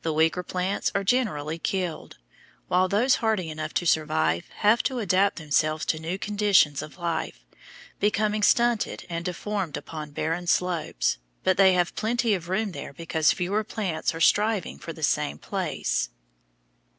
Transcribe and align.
The 0.00 0.14
weaker 0.14 0.42
plants 0.42 0.90
are 0.94 1.04
generally 1.04 1.58
killed, 1.58 2.16
while 2.68 2.88
those 2.88 3.16
hardy 3.16 3.50
enough 3.50 3.74
to 3.74 3.86
survive 3.86 4.48
have 4.64 4.82
to 4.84 4.98
adapt 4.98 5.36
themselves 5.36 5.84
to 5.84 5.98
new 5.98 6.16
conditions 6.18 6.80
of 6.80 6.96
life, 6.96 7.44
becoming 8.00 8.42
stunted 8.42 9.04
and 9.10 9.26
deformed 9.26 9.76
upon 9.76 10.12
barren 10.12 10.46
slopes; 10.46 11.18
but 11.44 11.58
they 11.58 11.74
have 11.74 11.94
plenty 11.96 12.32
of 12.32 12.48
room 12.48 12.72
there 12.72 12.94
because 12.94 13.30
fewer 13.30 13.62
plants 13.62 14.14
are 14.14 14.22
striving 14.22 14.78
for 14.78 14.94
the 14.94 15.02
same 15.02 15.36
place. 15.36 16.08